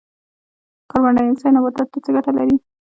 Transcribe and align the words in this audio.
کاربن 0.89 1.13
ډای 1.15 1.27
اکسایډ 1.31 1.53
نباتاتو 1.55 1.91
ته 1.93 1.99
څه 2.05 2.09
ګټه 2.15 2.31
لري؟ 2.37 2.55